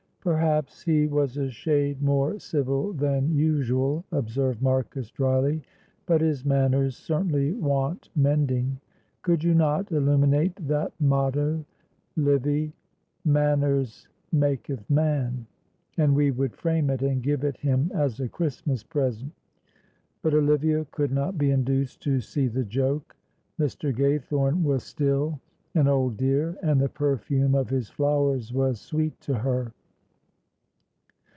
[0.23, 5.63] "Perhaps he was a shade more civil than usual," observed Marcus, dryly,
[6.05, 8.79] "but his manners certainly want mending.
[9.23, 11.65] Could you not illuminate that motto,
[12.15, 12.71] Livy,
[13.25, 15.47] 'Manners makyth man?'
[15.97, 19.31] and we would frame it, and give it him as a Christmas present."
[20.21, 23.15] But Olivia could not be induced to see the joke;
[23.59, 23.91] Mr.
[23.91, 25.39] Gaythorne was still
[25.73, 29.73] an old dear, and the perfume of his flowers was sweet to her.